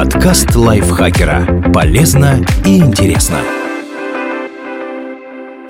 [0.00, 1.70] Подкаст лайфхакера.
[1.74, 3.40] Полезно и интересно.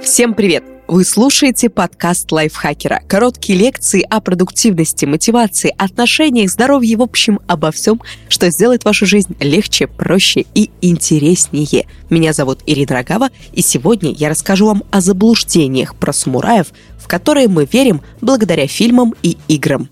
[0.00, 0.62] Всем привет!
[0.86, 3.02] Вы слушаете подкаст лайфхакера.
[3.08, 9.34] Короткие лекции о продуктивности, мотивации, отношениях, здоровье, в общем, обо всем, что сделает вашу жизнь
[9.40, 11.88] легче, проще и интереснее.
[12.08, 16.68] Меня зовут Ирина Рогава, и сегодня я расскажу вам о заблуждениях про самураев,
[17.00, 19.88] в которые мы верим благодаря фильмам и играм.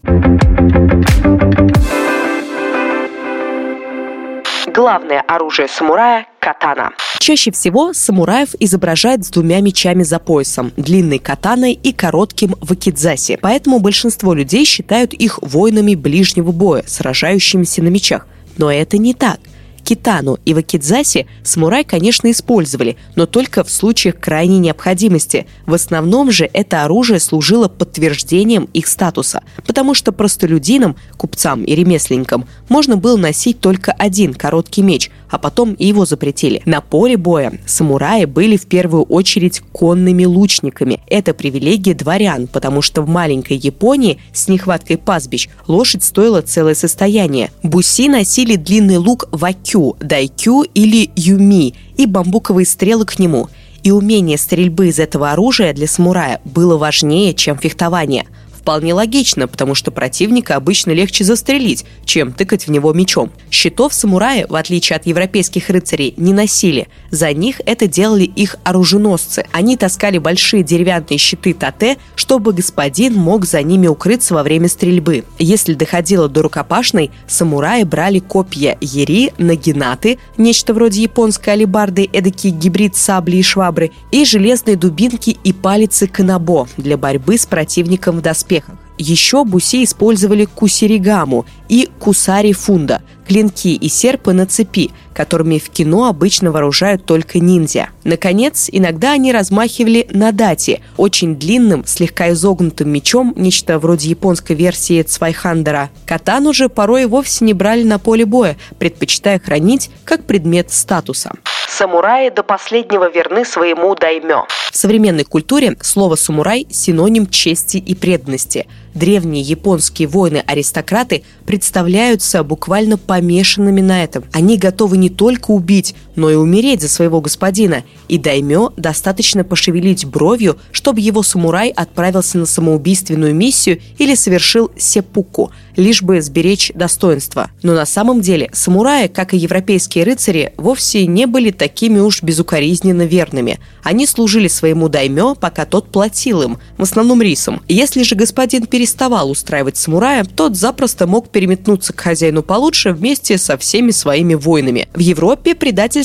[4.78, 6.92] Главное оружие самурая– катана.
[7.18, 13.38] Чаще всего самураев изображают с двумя мечами за поясом– длинной катаной и коротким вакидзаси.
[13.42, 18.28] Поэтому большинство людей считают их воинами ближнего боя, сражающимися на мечах.
[18.56, 19.40] Но это не так–
[19.88, 25.46] Китану и вакидзаси самурай, конечно, использовали, но только в случаях крайней необходимости.
[25.64, 32.46] В основном же это оружие служило подтверждением их статуса, потому что простолюдинам, купцам и ремесленникам
[32.68, 36.62] можно было носить только один короткий меч, а потом и его запретили.
[36.64, 41.00] На поле боя самураи были в первую очередь конными лучниками.
[41.08, 47.50] Это привилегия дворян, потому что в маленькой Японии с нехваткой пастбищ лошадь стоила целое состояние.
[47.62, 53.48] Буси носили длинный лук вакю, кю, дайкю или юми и бамбуковые стрелы к нему.
[53.82, 58.26] И умение стрельбы из этого оружия для самурая было важнее, чем фехтование–
[58.68, 63.30] вполне логично, потому что противника обычно легче застрелить, чем тыкать в него мечом.
[63.50, 66.88] Щитов самураи, в отличие от европейских рыцарей, не носили.
[67.10, 69.46] За них это делали их оруженосцы.
[69.52, 75.24] Они таскали большие деревянные щиты тате, чтобы господин мог за ними укрыться во время стрельбы.
[75.38, 82.96] Если доходило до рукопашной, самураи брали копья ери, нагинаты, нечто вроде японской алибарды, эдакий гибрид
[82.96, 88.57] сабли и швабры, и железные дубинки и палицы канабо для борьбы с противником в доспехах
[88.58, 88.76] успехах.
[88.98, 96.50] Еще буси использовали кусаригаму и кусари-фундо– клинки и серпы на цепи, которыми в кино обычно
[96.50, 97.90] вооружают только ниндзя.
[98.02, 105.90] Наконец, иногда они размахивали нодати– очень длинным, слегка изогнутым мечом, нечто вроде японской версии Цвайхандера.
[106.06, 111.32] Катану же порой вовсе не брали на поле боя, предпочитая хранить как предмет статуса.
[111.78, 114.46] Самураи до последнего верны своему даймё.
[114.72, 118.66] В современной культуре слово «самурай»– синоним чести и преданности.
[118.94, 124.24] Древние японские воины-аристократы представляются буквально помешанными на этом.
[124.32, 127.84] Они готовы не только убить, но и умереть за своего господина.
[128.08, 135.52] И даймё достаточно пошевелить бровью, чтобы его самурай отправился на самоубийственную миссию или совершил сепуку,
[135.76, 137.50] лишь бы сберечь достоинство.
[137.62, 143.06] Но на самом деле самураи, как и европейские рыцари, вовсе не были такими уж безукоризненно
[143.06, 143.60] верными.
[143.84, 147.62] Они служили своему даймё, пока тот платил им, в основном рисом.
[147.68, 153.56] Если же господин переставал устраивать самурая, тот запросто мог переметнуться к хозяину получше вместе со
[153.56, 154.88] всеми своими воинами.
[154.94, 155.54] В Европе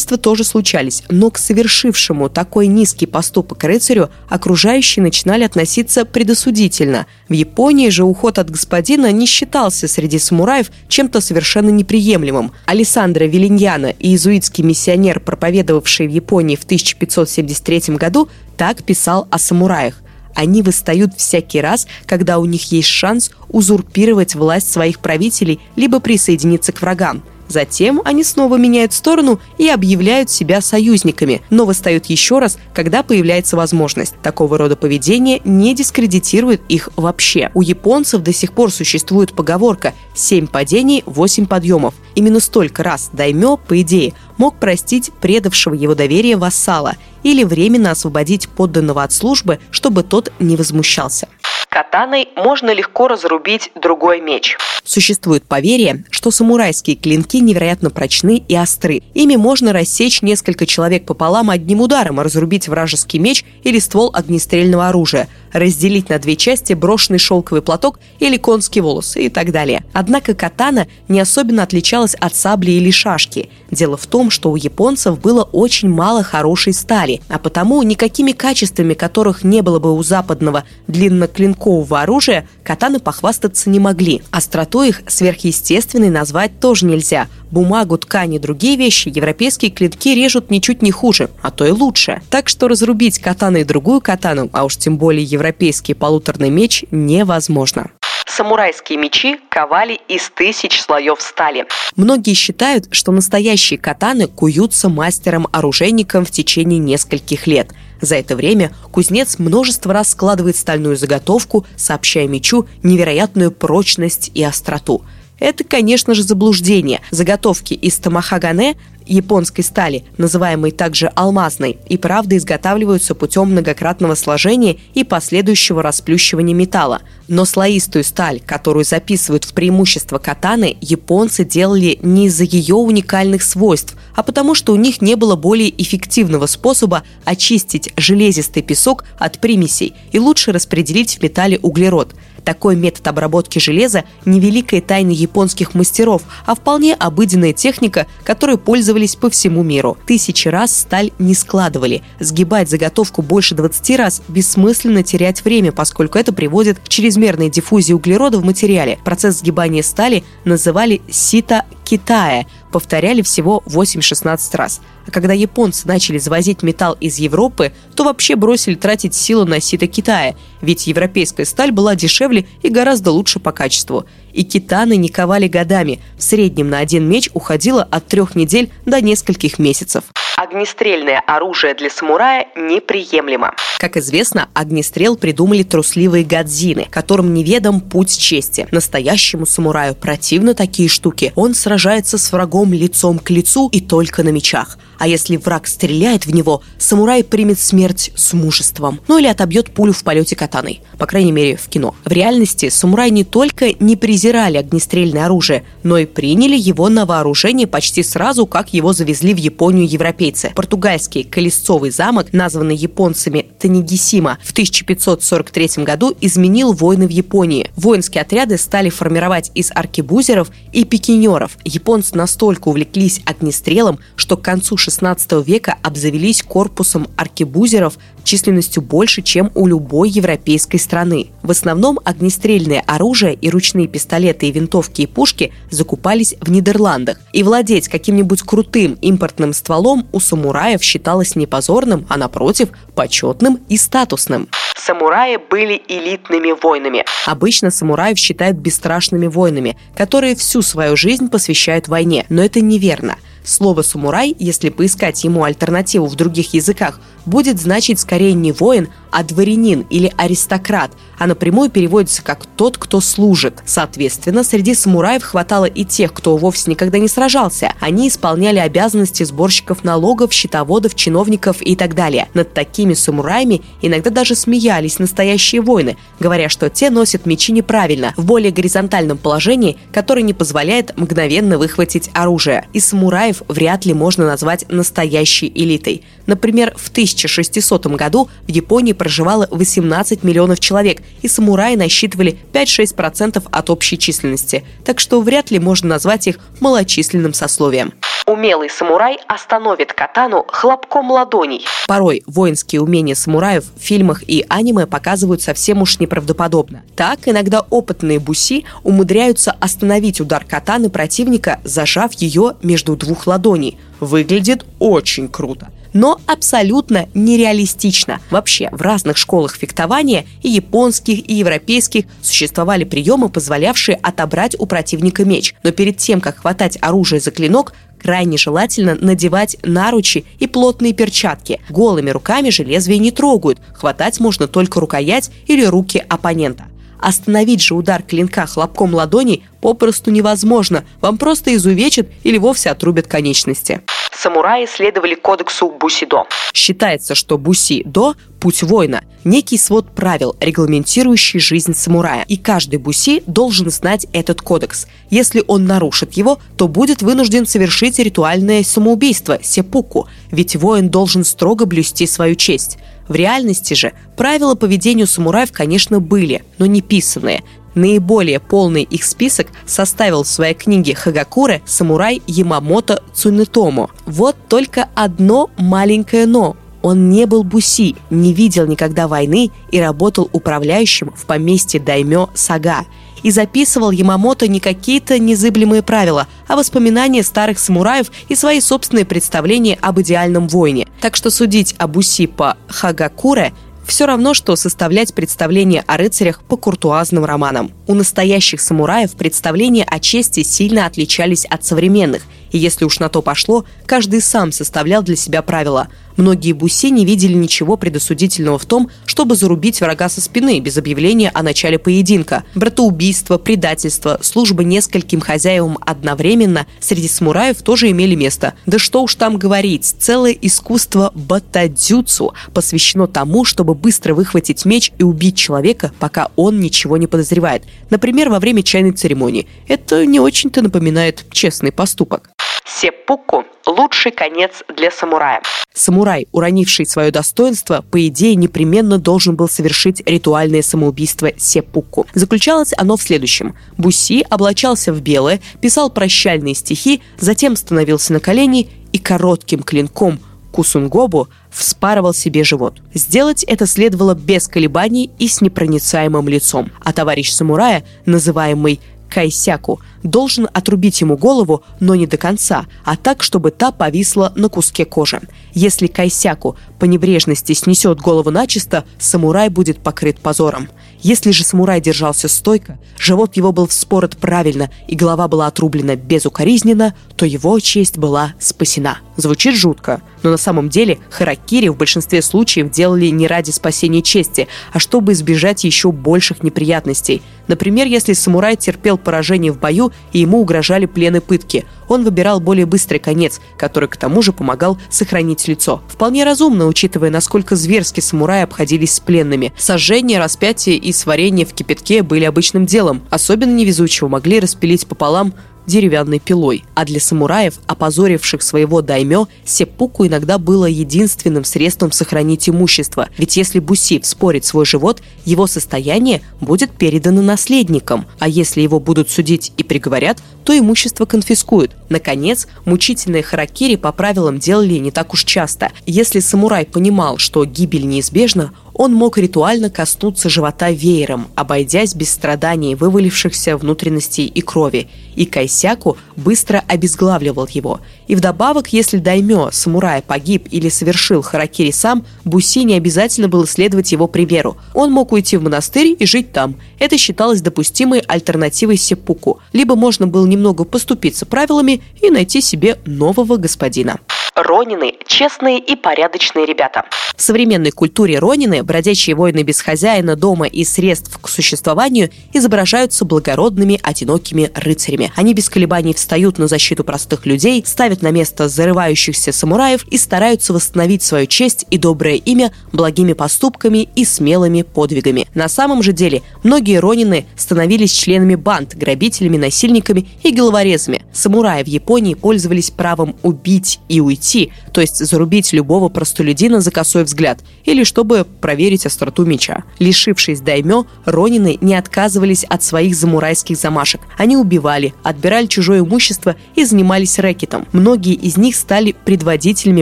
[0.04, 7.06] предательства тоже случались, но к совершившему такой низкий поступок рыцарю окружающие начинали относиться предосудительно.
[7.30, 12.52] В Японии же уход от господина не считался среди самураев чем-то совершенно неприемлемым.
[12.66, 18.28] Алессандро Вилиньяна, иезуитский миссионер, проповедовавший в Японии в 1573 году,
[18.58, 19.96] так писал о самураях.
[20.36, 26.72] Они восстают всякий раз, когда у них есть шанс узурпировать власть своих правителей либо присоединиться
[26.72, 27.24] к врагам.
[27.54, 33.56] Затем они снова меняют сторону и объявляют себя союзниками, но восстают еще раз, когда появляется
[33.56, 34.16] возможность.
[34.24, 37.52] Такого рода поведение не дискредитирует их вообще.
[37.54, 41.94] У японцев до сих пор существует поговорка «семь падений, восемь подъемов».
[42.16, 48.50] Именно столько раз Даймё, по идее, мог простить предавшего его доверие вассала или временно освободить
[48.50, 51.28] подданного от службы, чтобы тот не возмущался.
[51.70, 54.58] Катаной можно легко разрубить другой меч.
[54.84, 59.02] Существует поверье, что самурайские клинки невероятно прочны и остры.
[59.14, 65.30] Ими можно рассечь несколько человек пополам одним ударом, разрубить вражеский меч или ствол огнестрельного оружия,
[65.54, 69.86] разделить на две части брошенный шелковый платок или конский волос и так далее.
[69.94, 73.50] Однако катана не особенно отличалась от сабли или шашки.
[73.72, 78.94] Дело в том, что у японцев было очень мало хорошей стали, а потому никакими качествами,
[78.94, 84.22] которых не было бы у западного длинноклинкового оружия катаны похвастаться не могли.
[84.32, 87.28] Остроту их сверхъестественной назвать тоже нельзя.
[87.52, 92.22] Бумагу, ткань и другие вещи европейские клинки режут ничуть не хуже, а то и лучше.
[92.30, 97.92] Так что разрубить катану и другую катану, а уж тем более европейский полуторный меч, невозможно.
[98.26, 101.66] Самурайские мечи ковали из тысяч слоев стали.
[101.96, 107.70] Многие считают, что настоящие катаны куются мастером-оружейником в течение нескольких лет.
[108.02, 115.06] За это время кузнец множество раз складывает стальную заготовку, сообщая мечу невероятную прочность и остроту–
[115.44, 117.02] Это, конечно же, заблуждение.
[117.12, 125.04] Заготовки из тамахагане японской стали, называемой также алмазной, и правда изготавливаются путем многократного сложения и
[125.04, 127.02] последующего расплющивания металла.
[127.28, 133.98] Но слоистую сталь, которую записывают в преимущество катаны, японцы делали не из-за ее уникальных свойств,
[134.16, 139.94] а потому что у них не было более эффективного способа очистить железистый песок от примесей
[140.14, 146.24] и лучше распределить в металле углерод– такой метод обработки железа не великая тайна японских мастеров,
[146.46, 149.98] а вполне обыденная техника, которой пользовались по всему миру.
[150.06, 152.04] Тысячи раз сталь не складывали.
[152.20, 158.40] Сгибать заготовку больше 20 раз бессмысленно терять время, поскольку это приводит к чрезмерной диффузии углерода
[158.40, 159.00] в материале.
[159.04, 164.82] Процесс сгибания стали называли сита Китая, повторяли всего 8-16 раз.
[165.06, 169.86] А когда японцы начали завозить металл из Европы, то вообще бросили тратить силы на сито
[169.86, 174.08] Китая, ведь европейская сталь была дешевле и гораздо лучше по качеству.
[174.32, 179.00] И китаны не ковали годами, в среднем на один меч уходило от трех недель до
[179.00, 180.06] нескольких месяцев
[180.36, 183.54] огнестрельное оружие для самурая неприемлемо.
[183.80, 188.68] Как известно, огнестрел придумали трусливые гадзины, которым неведом путь чести.
[188.72, 191.32] Настоящему самураю противно такие штуки.
[191.36, 191.83] Он сражается
[192.18, 194.78] с врагом лицом к лицу и только на мечах.
[195.00, 199.00] А если враг стреляет в него, самурай примет смерть с мужеством.
[199.08, 200.82] Ну или отобьет пулю в полете катаной.
[200.98, 201.96] По крайней мере, в кино.
[202.06, 207.68] В реальности самураи не только не презирали огнестрельное оружие, но и приняли его на вооружение
[207.68, 210.52] почти сразу, как его завезли в Японию европейцы.
[210.56, 217.70] Португальский Колесцовый замок, названный японцами Танегисима, в 1543 году изменил войны в Японии.
[217.76, 221.58] Воинские отряды стали формировать из аркебузеров и пикинеров.
[221.66, 229.52] Японцы настолько увлеклись огнестрелом, что к концу XVI века обзавелись корпусом аркебузеров численностью больше, чем
[229.56, 231.28] у любой европейской страны.
[231.42, 237.20] В основном огнестрельное оружие и ручные пистолеты и винтовки и пушки закупались в Нидерландах.
[237.34, 243.78] И владеть каким-нибудь крутым импортным стволом у самураев считалось не позорным, а напротив, почетным и
[243.78, 244.48] статусным.
[244.76, 247.06] Самураи были элитными воинами.
[247.26, 253.82] Обычно самураев считают бесстрашными воинами, которые всю свою жизнь посвящают войне, но это неверно– Слово
[253.82, 259.86] «самурай», если поискать ему альтернативу в других языках, будет значить скорее не воин, а дворянин
[259.90, 263.62] или аристократ, а напрямую переводится как «тот, кто служит».
[263.66, 267.74] Соответственно, среди самураев хватало и тех, кто вовсе никогда не сражался.
[267.80, 272.28] Они исполняли обязанности сборщиков налогов, счетоводов, чиновников и так далее.
[272.34, 278.26] Над такими самураями иногда даже смеялись настоящие воины, говоря, что те носят мечи неправильно, в
[278.26, 282.66] более горизонтальном положении, которое не позволяет мгновенно выхватить оружие.
[282.74, 286.04] И самураев вряд ли можно назвать настоящей элитой.
[286.26, 293.70] Например, в 1600 году в Японии проживало 18 миллионов человек, и самураи насчитывали 5-6% от
[293.70, 297.94] общей численности, так что вряд ли можно назвать их малочисленным сословием.
[298.26, 301.66] Умелый самурай остановит катану хлопком ладоней.
[301.88, 306.84] Порой воинские умения самураев в фильмах и аниме показывают совсем уж неправдоподобно.
[306.96, 313.78] Так, иногда опытные буси умудряются остановить удар катаны противника, зажав ее между двух ладоней.
[314.00, 318.20] Выглядит очень круто но абсолютно нереалистично.
[318.30, 325.24] Вообще, в разных школах фехтования, и японских, и европейских, существовали приемы, позволявшие отобрать у противника
[325.24, 325.56] меч.
[325.64, 327.74] Но перед тем, как хватать оружие за клинок,
[328.04, 331.62] крайне желательно надевать наручи и плотные перчатки.
[331.70, 336.66] Голыми руками же лезвие не трогают, хватать можно только рукоять или руки оппонента.
[337.04, 343.82] Остановить же удар клинка хлопком ладони попросту невозможно, вам просто изувечат или вовсе отрубят конечности
[344.24, 346.24] самураи следовали кодексу Бусидо.
[346.54, 352.24] Считается, что Бусидо– путь воина, некий свод правил, регламентирующий жизнь самурая.
[352.28, 354.88] И каждый буси должен знать этот кодекс.
[355.10, 361.66] Если он нарушит его, то будет вынужден совершить ритуальное самоубийство– сепуку, ведь воин должен строго
[361.66, 362.78] блюсти свою честь.
[363.08, 367.44] В реальности же правила по поведению самураев, конечно, были, но не писанные.
[367.76, 373.90] Наиболее полный их список составил в своей книге Хагакуре самурай Ямамото Цунетому.
[374.06, 376.56] Вот только одно маленькое «но».
[376.84, 382.86] Он не был буси, не видел никогда войны и работал управляющим в поместье Даймё Сага.
[383.24, 389.78] И записывал Ямамото не какие-то незыблемые правила, а воспоминания старых самураев и свои собственные представления
[389.82, 390.88] об идеальном воине.
[391.02, 393.54] Так что судить о буси по Хагакуре
[393.86, 397.72] все равно, что составлять представление о рыцарях по куртуазным романам.
[397.88, 403.22] У настоящих самураев представления о чести сильно отличались от современных, И если уж на то
[403.22, 405.90] пошло, каждый сам составлял для себя правила.
[406.18, 411.32] Многие буси не видели ничего предосудительного в том, чтобы зарубить врага со спины без объявления
[411.34, 412.44] о начале поединка.
[412.54, 418.54] Братоубийство, предательство, служба нескольким хозяевам одновременно среди самураев тоже имели место.
[418.68, 425.04] Да что уж там говорить, целое искусство батадзюцу посвящено тому, чтобы быстро выхватить меч и
[425.04, 427.64] убить человека, пока он ничего не подозревает.
[427.90, 429.48] Например, во время чайной церемонии.
[429.68, 432.30] Это не очень-то напоминает честный поступок.
[432.66, 435.42] Сеппуку– лучший конец для самурая.
[435.74, 442.08] Самурай, уронивший свое достоинство, по идее, непременно должен был совершить ритуальное самоубийство сеппуку.
[442.14, 443.56] Заключалось оно в следующем.
[443.78, 450.20] Буси облачался в белое, писал прощальные стихи, затем становился на колени и коротким клинком
[450.54, 452.76] Кусунгобу вспарывал себе живот.
[452.94, 456.72] Сделать это следовало без колебаний и с непроницаемым лицом.
[456.80, 458.80] А товарищ самурая, называемый
[459.14, 464.50] Кайсяку должен отрубить ему голову, но не до конца, а так, чтобы та повисла на
[464.50, 465.22] куске кожи.
[465.54, 470.68] Если Кайсяку по небрежности снесет голову начисто, самурай будет покрыт позором.
[471.00, 476.96] Если же самурай держался стойко, живот его был вспорот правильно и голова была отрублена безукоризненно,
[477.16, 478.98] то его честь была спасена.
[479.16, 484.48] Звучит жутко, но на самом деле харакири в большинстве случаев делали не ради спасения чести,
[484.72, 487.22] а чтобы избежать еще больших неприятностей.
[487.48, 492.66] Например, если самурай терпел поражение в бою и ему угрожали плены пытки, он выбирал более
[492.66, 495.82] быстрый конец, который к тому же помогал сохранить лицо.
[495.88, 499.54] Вполне разумно, учитывая, насколько зверски самураи обходились с пленными.
[499.58, 503.04] Сожжение, распятие и сварение в кипятке были обычным делом.
[503.10, 505.34] Особенно невезучего могли распилить пополам
[505.68, 506.64] деревянной пилой.
[506.76, 513.10] А для самураев, опозоривших своего даймё, сеппуку иногда было единственным средством сохранить имущество.
[513.18, 518.06] Ведь если буси вспорит свой живот, его состояние будет передано наследникам.
[518.20, 521.72] А если его будут судить и приговорят, то имущество конфискуют.
[521.90, 525.72] Наконец, мучительные харакири по правилам делали не так уж часто.
[525.86, 532.76] Если самурай понимал, что гибель неизбежна, он мог ритуально коснуться живота веером, обойдясь без страданий,
[532.76, 537.80] вывалившихся внутренностей и крови, и Кайсяку быстро обезглавливал его.
[538.08, 543.92] И вдобавок, если даймё, самурай, погиб или совершил харакири сам, Буси не обязательно было следовать
[543.92, 544.58] его примеру.
[544.74, 546.56] Он мог уйти в монастырь и жить там.
[546.80, 549.40] Это считалось допустимой альтернативой сеппуку.
[549.54, 554.00] Либо можно было немного поступиться правилами и найти себе нового господина.
[554.36, 556.86] Ронины– честные и порядочные ребята.
[557.16, 563.80] В современной культуре Ронины, бродячие воины без хозяина, дома и средств к существованию, изображаются благородными,
[563.82, 565.12] одинокими рыцарями.
[565.16, 570.54] Они без колебаний встают на защиту простых людей, ставят на место зарывающихся самураев и стараются
[570.54, 575.28] восстановить свою честь и доброе имя благими поступками и смелыми подвигами.
[575.34, 581.04] На самом же деле, многие Ронины становились членами банд, грабителями, насильниками и головорезами.
[581.14, 587.04] Самураи в Японии пользовались правом убить и уйти то есть зарубить любого простолюдина за косой
[587.04, 589.64] взгляд, или чтобы проверить остроту меча.
[589.80, 594.02] Лишившись даймё, ронины не отказывались от своих замурайских замашек.
[594.16, 597.66] Они убивали, отбирали чужое имущество и занимались рэкетом.
[597.72, 599.82] Многие из них стали предводителями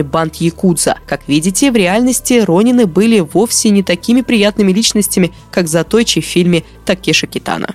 [0.00, 0.96] банд Якудза.
[1.06, 6.64] Как видите, в реальности ронины были вовсе не такими приятными личностями, как Затойчи в фильме
[6.86, 7.74] Такеши Китана.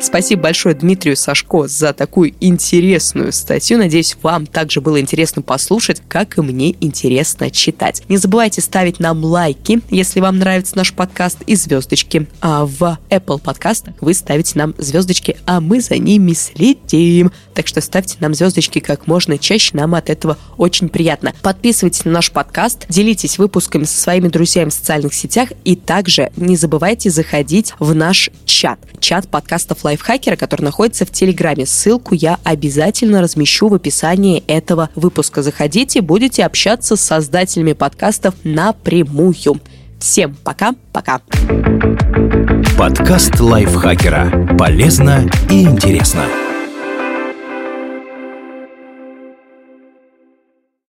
[0.00, 3.78] Спасибо большое Дмитрию Сашко за такую интересную статью.
[3.78, 8.02] Надеюсь, вам также было интересно послушать, как и мне интересно читать.
[8.08, 12.28] Не забывайте ставить нам лайки, если вам нравится наш подкаст, и звездочки.
[12.40, 17.32] А в Apple подкастах вы ставите нам звездочки, а мы за ними следим.
[17.54, 21.34] Так что ставьте нам звездочки как можно чаще, нам от этого очень приятно.
[21.42, 26.56] Подписывайтесь на наш подкаст, делитесь выпусками со своими друзьями в социальных сетях и также не
[26.56, 28.78] забывайте заходить в наш чат.
[29.00, 31.66] Чат подкастов лайфхакера, который находится в Телеграме.
[31.66, 35.42] Ссылку я обязательно размещу в описании этого выпуска.
[35.42, 39.60] Заходите, будете общаться с создателями подкастов напрямую.
[39.98, 41.20] Всем пока-пока.
[42.76, 44.56] Подкаст лайфхакера.
[44.58, 46.47] Полезно и интересно.